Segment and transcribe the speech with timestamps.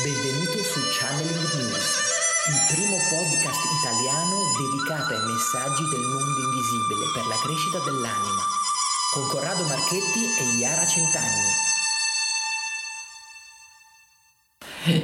[0.00, 1.84] Benvenuto su Channeling News,
[2.48, 8.40] il primo podcast italiano dedicato ai messaggi del mondo invisibile per la crescita dell'anima,
[9.12, 11.52] con Corrado Marchetti e Iara Centanni.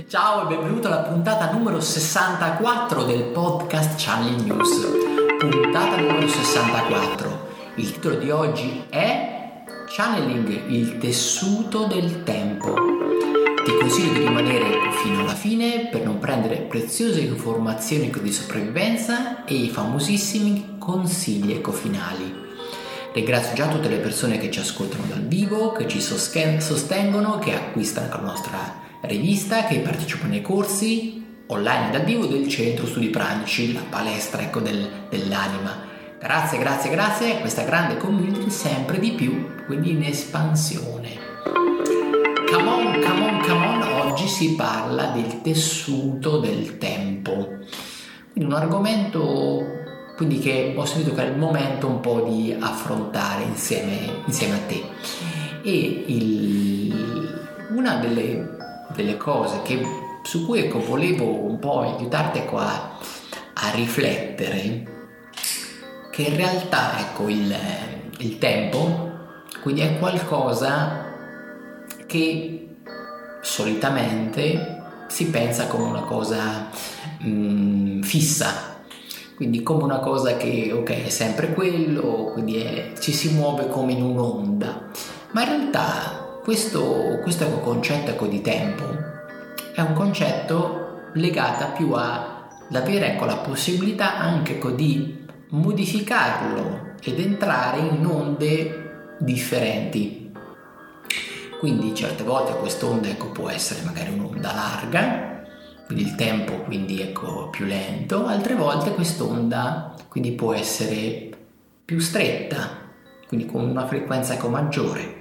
[0.09, 4.89] Ciao e benvenuto alla puntata numero 64 del podcast Channeling News.
[5.37, 7.49] Puntata numero 64.
[7.75, 13.28] Il titolo di oggi è Channeling, il tessuto del tempo.
[13.69, 19.57] Ti consiglio di rimanere fino alla fine per non prendere preziose informazioni di sopravvivenza e
[19.57, 22.35] i famosissimi consigli ecofinali.
[23.13, 28.09] Ringrazio già tutte le persone che ci ascoltano dal vivo, che ci sostengono, che acquistano
[28.09, 33.85] la nostra rivista, che partecipano ai corsi online dal vivo del centro studi pranici, la
[33.87, 35.77] palestra ecco, del, dell'anima.
[36.19, 41.98] Grazie, grazie, grazie a questa grande community sempre di più, quindi in espansione.
[42.59, 47.59] Come on, come on, come on, oggi si parla del tessuto del tempo.
[48.33, 49.65] Quindi un argomento
[50.17, 54.61] quindi che ho sentito che è il momento un po' di affrontare insieme, insieme a
[54.67, 54.83] te.
[55.63, 58.57] E il, una delle
[58.89, 59.81] delle cose che,
[60.25, 62.99] su cui ecco, volevo un po' aiutarti qua
[63.53, 65.13] a riflettere
[66.11, 67.55] che in realtà ecco, il,
[68.19, 69.13] il tempo
[69.63, 71.07] quindi è qualcosa
[72.09, 72.69] che
[73.43, 76.71] solitamente si pensa come una cosa
[77.23, 78.77] mm, fissa.
[79.37, 83.93] Quindi come una cosa che ok è sempre quello quindi è, ci si muove come
[83.93, 84.87] in un'onda.
[85.33, 88.85] Ma in realtà questo, questo concetto ecco, di tempo.
[89.75, 97.81] È un concetto legato più all'avere ecco, la possibilità anche ecco, di modificarlo ed entrare
[97.81, 100.28] in onde differenti.
[101.59, 105.43] Quindi certe volte quest'onda ecco, può essere magari un'onda larga,
[105.87, 111.31] quindi il tempo quindi ecco, più lento, altre volte quest'onda quindi può essere
[111.85, 112.87] più stretta,
[113.27, 115.19] quindi con una frequenza ecco, maggiore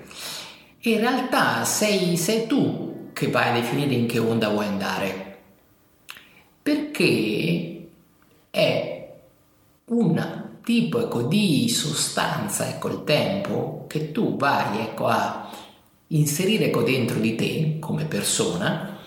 [0.82, 5.38] in realtà sei, sei tu che vai a definire in che onda vuoi andare.
[6.62, 7.90] Perché
[8.50, 9.14] è
[9.86, 15.47] un tipo ecco, di sostanza, ecco, il tempo, che tu vai ecco, a
[16.08, 18.98] inserire ecco, dentro di te come persona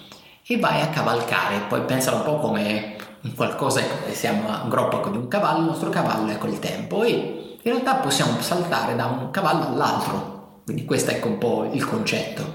[0.46, 1.66] e vai a cavalcare.
[1.68, 2.96] Poi pensalo un po' come
[3.34, 6.46] qualcosa, ecco, siamo a un groppo ecco, di un cavallo, il nostro cavallo è ecco,
[6.46, 10.40] il tempo e in realtà possiamo saltare da un cavallo all'altro
[10.70, 12.54] quindi questo è un po' il concetto.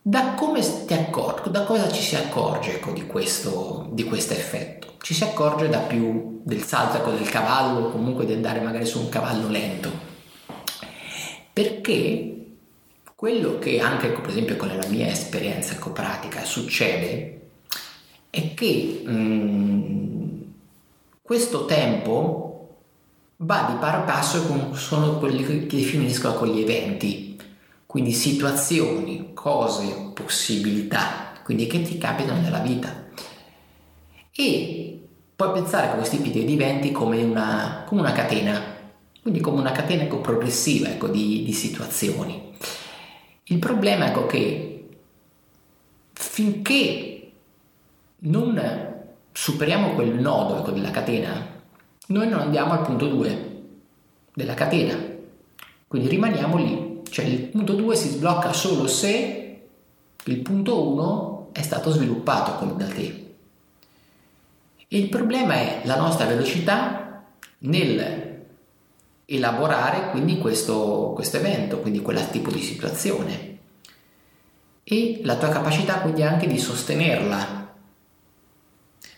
[0.00, 4.94] Da come ti accorgi, da cosa ci si accorge ecco, di, questo, di questo effetto?
[5.00, 9.00] Ci si accorge da più del salto ecco, del cavallo comunque di andare magari su
[9.00, 10.10] un cavallo lento.
[11.52, 12.32] Perché
[13.14, 17.40] quello che anche per esempio con la mia esperienza ecco, pratica succede
[18.30, 20.40] è che mh, mm,
[21.20, 22.52] questo tempo
[23.36, 27.38] va di pari passo con sono quelli che definiscono con gli eventi,
[27.86, 33.08] quindi situazioni, cose, possibilità, quindi che ti capitano nella vita.
[34.34, 38.60] E puoi pensare a questi tipi di eventi come una, come una catena,
[39.22, 42.50] quindi come una catena ecco, progressiva ecco, di, di, situazioni.
[43.44, 44.88] Il problema è ecco, che
[46.12, 47.32] finché
[48.18, 48.94] non
[49.30, 51.60] superiamo quel nodo ecco, della catena,
[52.08, 53.50] noi non andiamo al punto 2
[54.34, 54.98] della catena,
[55.86, 59.62] quindi rimaniamo lì, cioè il punto 2 si sblocca solo se
[60.24, 63.34] il punto 1 è stato sviluppato come da te.
[64.88, 67.24] il problema è la nostra velocità
[67.58, 68.21] nel
[69.36, 73.50] elaborare quindi questo, questo evento, quindi quel tipo di situazione.
[74.84, 77.74] E la tua capacità quindi anche di sostenerla.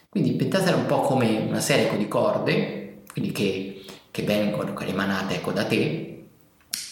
[0.08, 5.36] Quindi pensatela un po' come una serie di corde, quindi che, che vengono che emanate
[5.36, 6.26] ecco, da te.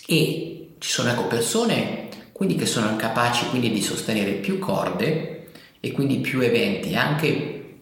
[0.07, 5.47] E ci sono ecco, persone quindi che sono capaci quindi di sostenere più corde
[5.79, 7.79] e quindi più eventi, anche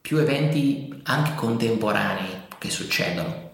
[0.00, 3.47] più eventi anche contemporanei che succedono.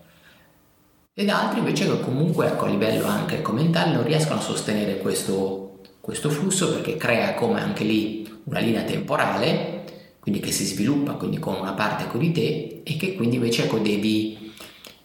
[1.16, 5.78] Ed altri invece che comunque ecco, a livello anche mentale non riescono a sostenere questo,
[6.00, 9.84] questo flusso perché crea come anche lì una linea temporale
[10.18, 13.64] quindi che si sviluppa quindi con una parte ecco di te e che quindi invece
[13.64, 14.52] ecco devi,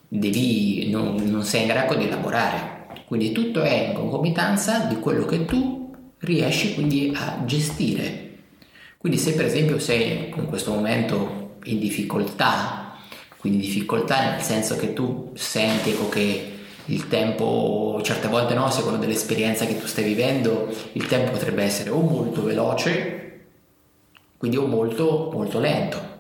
[0.08, 2.88] devi non, non sei in grado di elaborare.
[3.06, 8.38] Quindi tutto è in concomitanza di quello che tu riesci quindi a gestire.
[8.98, 12.89] Quindi se per esempio sei in questo momento in difficoltà,
[13.40, 18.98] quindi difficoltà nel senso che tu senti ecco, che il tempo, certe volte no, secondo
[18.98, 23.40] dell'esperienza che tu stai vivendo, il tempo potrebbe essere o molto veloce,
[24.38, 26.18] quindi o molto, molto lento.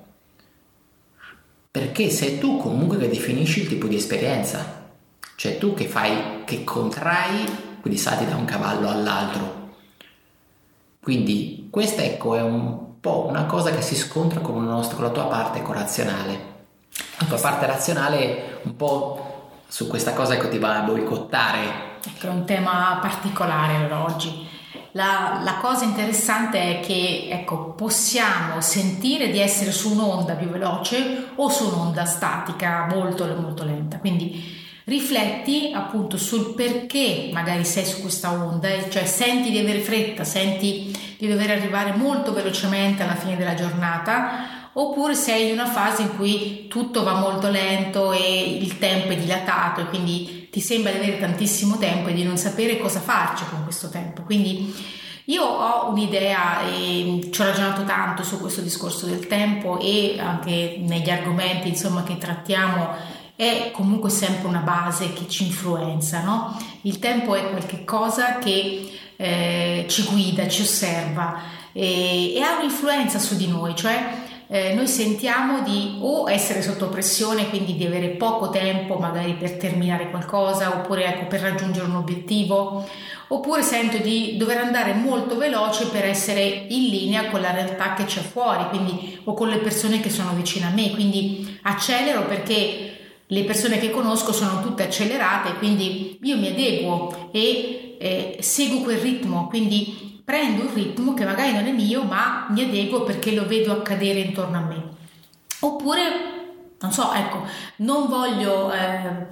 [1.72, 4.92] Perché sei tu comunque che definisci il tipo di esperienza,
[5.36, 9.58] cioè tu che fai, che contrai, quindi salti da un cavallo all'altro.
[11.02, 15.12] Quindi questa ecco è un po' una cosa che si scontra con, nostro, con la
[15.12, 16.59] tua parte razionale.
[17.20, 19.30] La tua parte razionale un po'
[19.68, 21.98] su questa cosa che ti va a boicottare.
[22.06, 24.48] Ecco, è un tema particolare oggi.
[24.94, 31.28] La, la, cosa interessante è che ecco, possiamo sentire di essere su un'onda più veloce
[31.36, 34.00] o su un'onda statica molto, molto lenta.
[34.00, 40.24] Quindi rifletti appunto sul perché magari sei su questa onda, cioè senti di avere fretta,
[40.24, 46.04] senti di dover arrivare molto velocemente alla fine della giornata oppure sei in una fase
[46.04, 50.92] in cui tutto va molto lento e il tempo è dilatato e quindi ti sembra
[50.92, 54.24] di avere tantissimo tempo e di non sapere cosa farci con questo tempo.
[54.24, 54.74] Quindi
[55.26, 60.78] io ho un'idea e ci ho ragionato tanto su questo discorso del tempo e anche
[60.80, 66.58] negli argomenti insomma, che trattiamo è comunque sempre una base che ci influenza, no?
[66.82, 71.40] Il tempo è qualcosa che eh, ci guida, ci osserva
[71.72, 76.90] e, e ha un'influenza su di noi, cioè eh, noi sentiamo di o essere sotto
[76.90, 81.98] pressione, quindi di avere poco tempo magari per terminare qualcosa oppure ecco, per raggiungere un
[81.98, 82.84] obiettivo,
[83.28, 88.06] oppure sento di dover andare molto veloce per essere in linea con la realtà che
[88.06, 92.98] c'è fuori, quindi o con le persone che sono vicine a me, quindi accelero perché
[93.28, 98.98] le persone che conosco sono tutte accelerate, quindi io mi adeguo e eh, seguo quel
[98.98, 103.48] ritmo, quindi prendo un ritmo che magari non è mio, ma mi adeguo perché lo
[103.48, 104.84] vedo accadere intorno a me.
[105.62, 106.02] Oppure,
[106.80, 107.48] non so, ecco,
[107.78, 109.26] non voglio eh,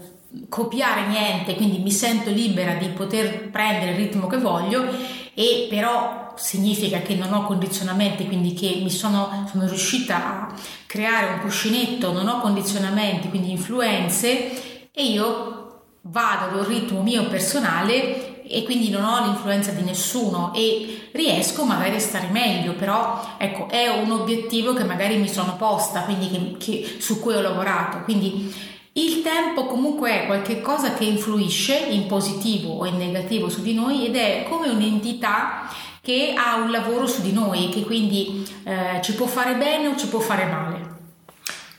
[0.49, 4.88] copiare niente, quindi mi sento libera di poter prendere il ritmo che voglio
[5.35, 10.15] e però significa che non ho condizionamenti, quindi che mi sono, sono riuscita
[10.47, 10.53] a
[10.88, 17.27] creare un cuscinetto, non ho condizionamenti, quindi influenze e io vado ad un ritmo mio
[17.27, 23.35] personale e quindi non ho l'influenza di nessuno e riesco magari a stare meglio, però
[23.38, 27.41] ecco, è un obiettivo che magari mi sono posta, quindi che, che, su cui ho
[27.41, 27.99] lavorato.
[28.03, 28.53] Quindi
[28.94, 34.05] il tempo comunque è qualcosa che influisce in positivo o in negativo su di noi
[34.05, 35.69] ed è come un'entità
[36.01, 39.95] che ha un lavoro su di noi, che quindi eh, ci può fare bene o
[39.97, 40.95] ci può fare male.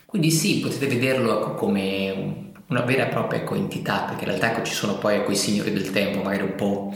[0.04, 4.62] Quindi sì, potete vederlo come una vera e propria ecco, entità, perché in realtà ecco,
[4.62, 6.92] ci sono poi ecco, i signori del tempo, magari un po',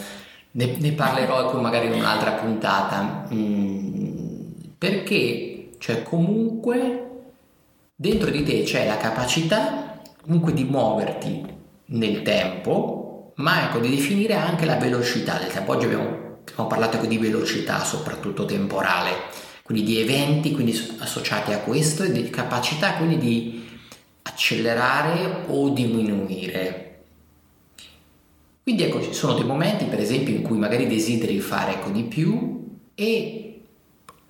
[0.52, 4.40] ne, ne parlerò ecco, magari in un'altra puntata, mm,
[4.78, 7.08] perché cioè, comunque
[7.94, 11.44] dentro di te c'è la capacità comunque di muoverti
[11.86, 15.72] nel tempo, ma ecco di definire anche la velocità del tempo.
[15.72, 19.10] Oggi abbiamo, abbiamo parlato ecco, di velocità, soprattutto temporale,
[19.62, 23.61] quindi di eventi quindi associati a questo e di capacità quindi di
[24.22, 27.00] accelerare o diminuire.
[28.62, 32.04] Quindi ecco, ci sono dei momenti, per esempio, in cui magari desideri fare ecco, di
[32.04, 33.60] più e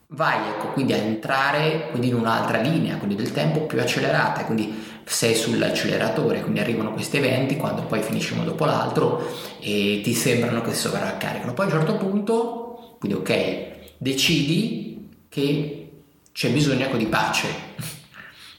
[0.09, 4.73] vai ecco, quindi a entrare quindi in un'altra linea, quindi del tempo più accelerata, quindi
[5.05, 9.27] sei sull'acceleratore, quindi arrivano questi eventi quando poi finisce uno dopo l'altro
[9.61, 11.53] e ti sembrano che si sovraccaricano.
[11.53, 13.67] Poi a un certo punto, quindi ok,
[13.99, 15.91] decidi che
[16.33, 17.49] c'è bisogno ecco, di pace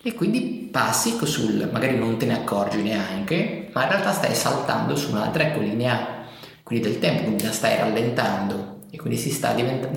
[0.05, 4.97] e quindi passi sul, magari non te ne accorgi neanche, ma in realtà stai saltando
[4.97, 6.25] su un'altra ecco, linea
[6.61, 9.17] quindi del tempo, quindi la stai rallentando e quindi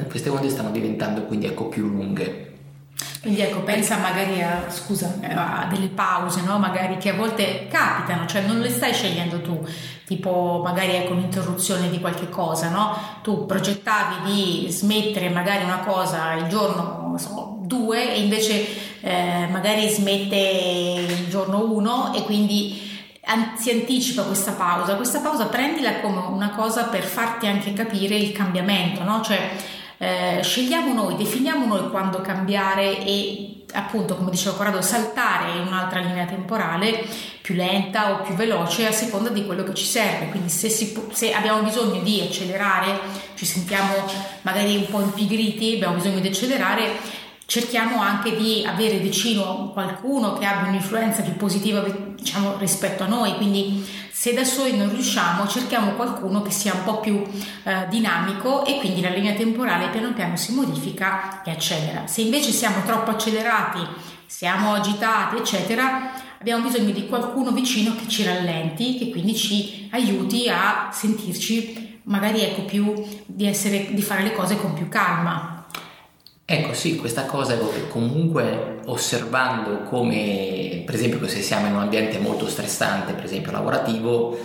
[0.09, 2.45] queste onde stanno diventando quindi ecco più lunghe.
[3.21, 6.59] Quindi ecco, pensa magari a, scusa, a delle pause, no?
[6.59, 9.67] Magari che a volte capitano, cioè non le stai scegliendo tu,
[10.07, 12.97] tipo magari ecco un'interruzione di qualche cosa, no?
[13.23, 18.67] Tu progettavi di smettere magari una cosa il giorno, so, due e invece
[19.01, 22.85] eh, magari smette il giorno uno e quindi
[23.57, 24.95] si anticipa questa pausa.
[24.95, 29.21] Questa pausa prendila come una cosa per farti anche capire il cambiamento, no?
[29.23, 29.51] Cioè
[29.99, 36.25] eh, scegliamo noi, definiamo noi quando cambiare e appunto, come diceva Corrado, saltare un'altra linea
[36.25, 37.05] temporale
[37.43, 40.29] più lenta o più veloce a seconda di quello che ci serve.
[40.29, 42.99] Quindi se, si, se abbiamo bisogno di accelerare,
[43.35, 43.95] ci sentiamo
[44.43, 50.45] magari un po' impigriti, abbiamo bisogno di accelerare, cerchiamo anche di avere vicino qualcuno che
[50.45, 55.93] abbia un'influenza più positiva diciamo, rispetto a noi, quindi se da soli non riusciamo cerchiamo
[55.93, 57.23] qualcuno che sia un po' più
[57.63, 62.07] eh, dinamico e quindi la linea temporale piano piano si modifica e accelera.
[62.07, 63.79] Se invece siamo troppo accelerati,
[64.27, 70.49] siamo agitati eccetera, abbiamo bisogno di qualcuno vicino che ci rallenti, che quindi ci aiuti
[70.49, 75.56] a sentirci magari ecco più di, essere, di fare le cose con più calma.
[76.49, 82.47] Ecco sì, questa cosa comunque osservando come, per esempio, se siamo in un ambiente molto
[82.47, 84.39] stressante, per esempio lavorativo,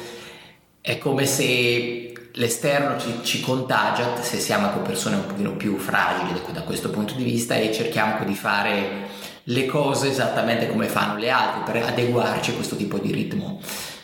[0.82, 6.42] è come se l'esterno ci, ci contagia se siamo con persone un pochino più fragili
[6.52, 9.08] da questo punto di vista e cerchiamo di fare
[9.44, 13.60] le cose esattamente come fanno le altre per adeguarci a questo tipo di ritmo.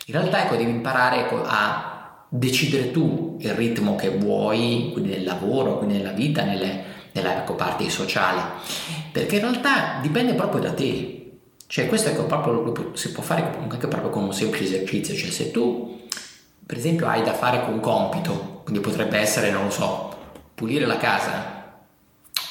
[0.05, 5.23] In realtà ecco, devi imparare ecco, a decidere tu il ritmo che vuoi, quindi nel
[5.23, 6.87] lavoro, quindi nella vita, nelle,
[7.21, 8.41] nella parte sociale,
[9.12, 11.13] perché in realtà dipende proprio da te.
[11.67, 15.51] Cioè questo ecco, proprio, si può fare anche proprio con un semplice esercizio, cioè se
[15.51, 16.07] tu
[16.65, 20.15] per esempio hai da fare con un compito, quindi potrebbe essere, non lo so,
[20.53, 21.55] pulire la casa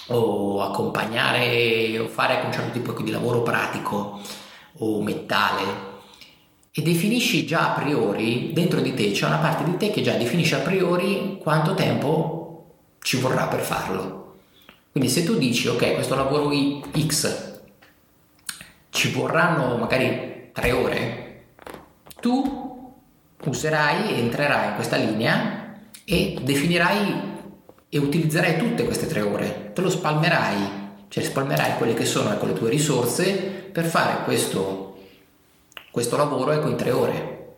[0.09, 4.21] o accompagnare o fare un certo tipo di lavoro pratico
[4.79, 5.95] o mentale
[6.79, 10.13] e definisci già a priori, dentro di te c'è una parte di te che già
[10.13, 12.67] definisce a priori quanto tempo
[13.01, 14.36] ci vorrà per farlo.
[14.97, 16.51] Quindi se tu dici, ok, questo lavoro
[16.99, 17.61] X
[18.89, 21.45] ci vorranno magari tre ore,
[22.19, 22.95] tu
[23.45, 27.35] userai entrerai in questa linea e definirai
[27.91, 30.57] e utilizzerai tutte queste tre ore, te lo spalmerai,
[31.09, 33.35] cioè spalmerai quelle che sono ecco, le tue risorse
[33.71, 34.97] per fare questo,
[35.91, 37.55] questo lavoro ecco, in tre ore.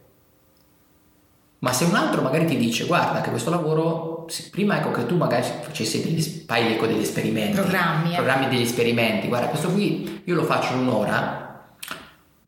[1.60, 4.17] Ma se un altro magari ti dice guarda che questo lavoro,
[4.50, 8.16] prima ecco che tu magari facessi degli, fai ecco degli esperimenti, programmi, eh.
[8.16, 11.72] programmi degli esperimenti, guarda questo qui io lo faccio in un'ora,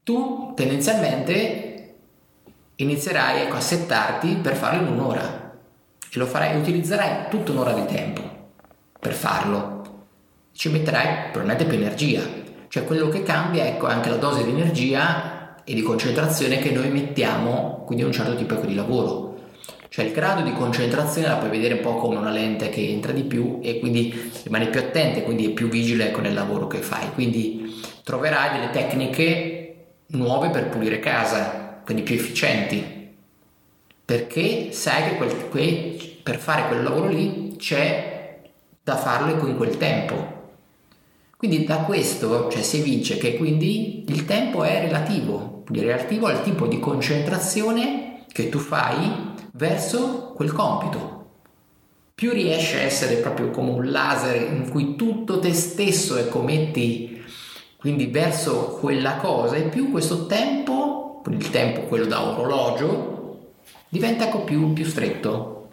[0.02, 1.94] tu tendenzialmente
[2.76, 5.38] inizierai ecco, a settarti per farlo in un'ora.
[6.12, 8.20] E lo farai, utilizzerai tutta un'ora di tempo
[8.98, 10.06] per farlo,
[10.52, 12.22] ci metterai probabilmente più energia,
[12.68, 16.90] cioè quello che cambia ecco anche la dose di energia e di concentrazione che noi
[16.90, 19.29] mettiamo quindi un certo tipo di lavoro.
[19.90, 23.10] Cioè il grado di concentrazione la puoi vedere un po' come una lente che entra
[23.10, 26.68] di più e quindi rimane più attenta e quindi è più vigile con il lavoro
[26.68, 27.10] che fai.
[27.12, 29.74] Quindi troverai delle tecniche
[30.10, 33.08] nuove per pulire casa, quindi più efficienti.
[34.04, 38.42] Perché sai che quel, que, per fare quel lavoro lì c'è
[38.84, 40.38] da farlo in quel tempo.
[41.36, 46.44] Quindi da questo cioè, si evince che quindi il tempo è relativo, quindi relativo al
[46.44, 51.18] tipo di concentrazione che tu fai verso quel compito.
[52.14, 57.10] Più riesci a essere proprio come un laser in cui tutto te stesso e commetti
[57.80, 63.52] quindi verso quella cosa e più questo tempo, il tempo quello da orologio,
[63.88, 65.68] diventa più, più stretto.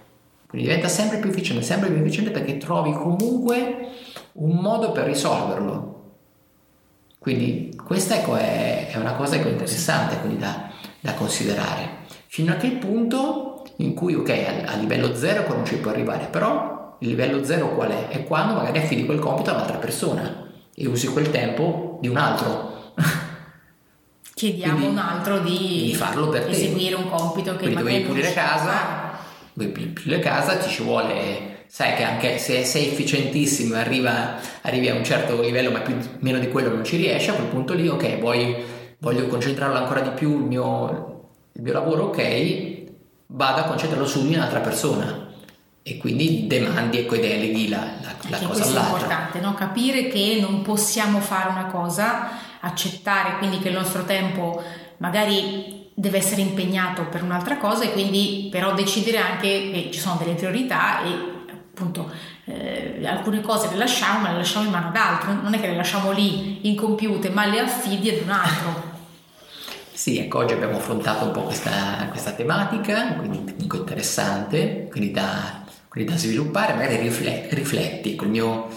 [0.48, 3.90] Quindi diventa sempre più efficiente, sempre più efficiente perché trovi comunque
[4.34, 5.96] un modo per risolverlo.
[7.20, 10.72] Quindi questa ecco, è, è, una cosa ecco, interessante da,
[11.02, 12.06] da, considerare.
[12.38, 14.30] Fino a che punto in cui, ok,
[14.68, 18.10] a, livello zero non ci può arrivare, però il livello zero qual è?
[18.10, 22.18] È quando magari affidi quel compito a un'altra persona e usi quel tempo di un
[22.18, 22.94] altro.
[24.36, 28.06] Chiediamo a un altro di, di, farlo per eseguire un compito che Quindi magari devi
[28.08, 29.18] pulire casa,
[29.54, 34.90] devi pulire casa, ti ci vuole sai che anche se sei efficientissimo e arriva, arrivi
[34.90, 37.74] a un certo livello ma più, meno di quello non ci riesci, a quel punto
[37.74, 38.56] lì ok, vuoi,
[39.00, 41.17] voglio concentrarlo ancora di più il mio,
[41.58, 42.86] il mio lavoro, ok,
[43.28, 45.26] vado a concentrarlo su di un'altra persona
[45.82, 48.82] e quindi demandi ecco, e deleghi la, la, la cosa all'altra.
[48.82, 49.54] è importante, no?
[49.56, 54.62] capire che non possiamo fare una cosa, accettare quindi che il nostro tempo
[54.98, 60.18] magari deve essere impegnato per un'altra cosa e quindi però decidere anche che ci sono
[60.20, 61.10] delle priorità e
[61.52, 62.12] appunto
[62.46, 65.68] eh, alcune cose le lasciamo ma le lasciamo in mano ad altro, non è che
[65.68, 68.97] le lasciamo lì incompiute ma le affidi ad un altro.
[69.98, 75.64] Sì, ecco, oggi abbiamo affrontato un po' questa, questa tematica, quindi comunque interessante, quindi da,
[75.88, 78.68] quindi da sviluppare, magari rifletti, rifletti ecco, mio,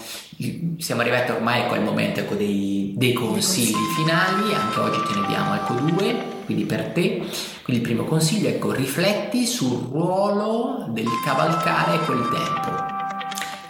[0.79, 5.27] siamo arrivati ormai ecco, al momento ecco, dei, dei, consigli finali, anche oggi te ne
[5.27, 7.17] diamo ecco, due, quindi per te.
[7.61, 12.69] Quindi il primo consiglio è ecco, rifletti sul ruolo del cavalcare quel tempo.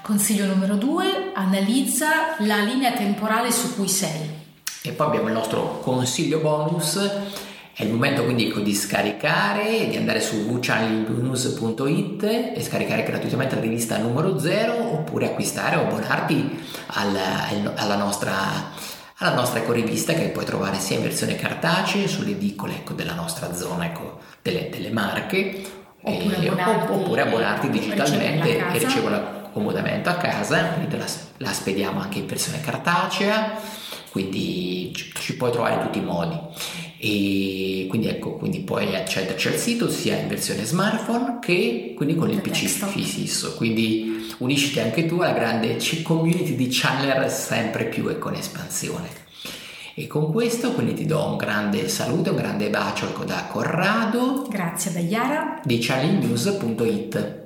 [0.02, 4.41] Consiglio numero due, analizza la linea temporale su cui sei.
[4.84, 6.98] E poi abbiamo il nostro consiglio bonus,
[7.72, 13.62] è il momento quindi ecco, di scaricare, di andare su wchannelnews.it e scaricare gratuitamente la
[13.62, 18.34] rivista numero 0 oppure acquistare o abbonarti alla, alla nostra,
[19.18, 23.14] alla nostra ecco, rivista che puoi trovare sia in versione cartacea sulle edicole ecco, della
[23.14, 25.64] nostra zona ecco, delle, delle marche.
[26.04, 31.06] Oppure, e, abbonarti, oppure abbonarti digitalmente e riceverla comodamente a casa, quindi la,
[31.38, 33.60] la spediamo anche in versione cartacea,
[34.12, 36.38] quindi ci, puoi trovare in tutti i modi.
[36.98, 42.30] e quindi ecco, quindi puoi accederci al sito sia in versione smartphone che quindi con
[42.30, 42.90] il PC desktop.
[42.92, 49.08] fisso, quindi unisciti anche tu alla grande community di channeler sempre più e con espansione.
[49.94, 54.92] E con questo quindi ti do un grande saluto, un grande bacio da Corrado Grazie
[54.92, 55.62] da Yara.
[55.64, 57.41] di channelnews.it.